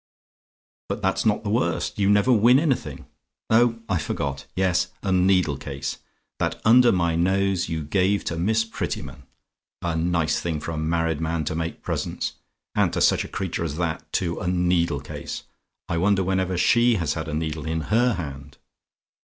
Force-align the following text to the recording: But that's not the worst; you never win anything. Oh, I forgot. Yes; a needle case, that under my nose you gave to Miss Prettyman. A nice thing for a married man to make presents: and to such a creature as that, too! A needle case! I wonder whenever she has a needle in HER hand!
But 0.89 1.03
that's 1.03 1.27
not 1.27 1.43
the 1.43 1.51
worst; 1.51 1.99
you 1.99 2.09
never 2.09 2.33
win 2.33 2.57
anything. 2.57 3.05
Oh, 3.51 3.81
I 3.87 3.99
forgot. 3.99 4.47
Yes; 4.55 4.87
a 5.03 5.11
needle 5.11 5.57
case, 5.57 5.99
that 6.39 6.59
under 6.65 6.91
my 6.91 7.15
nose 7.15 7.69
you 7.69 7.83
gave 7.83 8.23
to 8.23 8.35
Miss 8.35 8.63
Prettyman. 8.65 9.25
A 9.83 9.95
nice 9.95 10.39
thing 10.39 10.59
for 10.59 10.71
a 10.71 10.77
married 10.79 11.21
man 11.21 11.45
to 11.45 11.53
make 11.53 11.83
presents: 11.83 12.33
and 12.73 12.91
to 12.93 12.99
such 12.99 13.23
a 13.23 13.27
creature 13.27 13.63
as 13.63 13.77
that, 13.77 14.11
too! 14.11 14.39
A 14.39 14.47
needle 14.47 15.01
case! 15.01 15.43
I 15.87 15.99
wonder 15.99 16.23
whenever 16.23 16.57
she 16.57 16.95
has 16.95 17.15
a 17.15 17.31
needle 17.31 17.67
in 17.67 17.81
HER 17.81 18.13
hand! 18.15 18.57